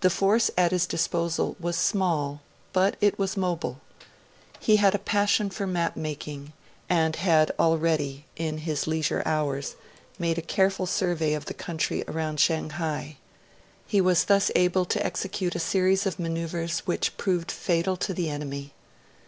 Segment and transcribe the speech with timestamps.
[0.00, 3.80] The force at his disposal was small, but it was mobile.
[4.58, 6.52] He had a passion for map making,
[6.88, 9.76] and had already, in his leisure hours,
[10.18, 13.16] made a careful survey of the country round Shanghai;
[13.86, 18.28] he was thus able to execute a series of manoeuvres which proved fatal to the
[18.28, 18.74] enemy.